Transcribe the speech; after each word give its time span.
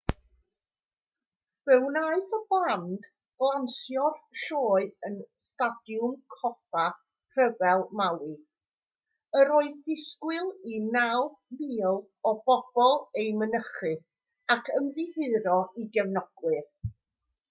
fe 1.65 1.73
wnaeth 1.89 2.31
y 2.37 2.39
band 2.53 3.03
ganslo'r 3.43 4.15
sioe 4.43 4.87
yn 5.11 5.17
stadiwm 5.49 6.15
coffa 6.37 6.87
rhyfel 7.41 7.85
maui 8.01 8.33
yr 9.43 9.53
oedd 9.59 9.85
disgwyl 9.93 10.51
i 10.77 10.83
9,000 10.89 11.95
o 12.33 12.35
bobl 12.51 12.97
ei 13.23 13.29
mynychu 13.45 13.95
ac 14.57 14.75
ymddiheuro 14.83 15.59
i 15.85 15.89
gefnogwyr 15.99 16.63